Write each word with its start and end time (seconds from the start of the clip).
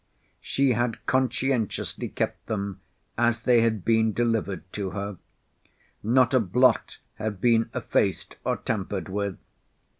She 0.39 0.73
had 0.73 0.97
conscientiously 1.05 2.09
kept 2.09 2.47
them 2.47 2.81
as 3.19 3.43
they 3.43 3.61
had 3.61 3.85
been 3.85 4.13
delivered 4.13 4.63
to 4.73 4.89
her; 4.89 5.19
not 6.01 6.33
a 6.33 6.39
blot 6.39 6.97
had 7.19 7.39
been 7.39 7.69
effaced 7.75 8.35
or 8.43 8.57
tampered 8.57 9.09
with. 9.09 9.37